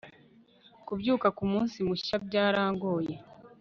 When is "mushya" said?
1.87-2.15